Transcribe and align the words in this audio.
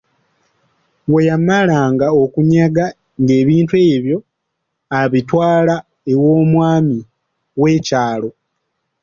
Bwe 1.09 1.21
yamalanga 1.29 2.07
okunyaga 2.23 2.85
ng’ebintu 3.21 3.75
ebyo 3.93 4.17
abitwala 5.01 5.75
ew’omwami 6.11 6.97
w’ekyalo. 7.61 8.29